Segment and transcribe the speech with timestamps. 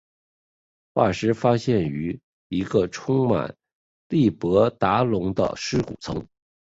[0.95, 2.19] 化石发现于
[2.49, 3.55] 一个充满
[4.09, 6.27] 亚伯达龙的尸骨层。